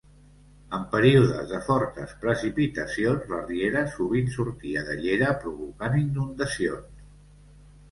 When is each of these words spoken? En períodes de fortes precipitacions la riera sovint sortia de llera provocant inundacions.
En 0.77 0.85
períodes 0.93 1.43
de 1.51 1.59
fortes 1.67 2.15
precipitacions 2.23 3.29
la 3.35 3.43
riera 3.51 3.85
sovint 3.99 4.33
sortia 4.39 4.85
de 4.89 4.99
llera 5.05 5.31
provocant 5.47 6.01
inundacions. 6.03 7.07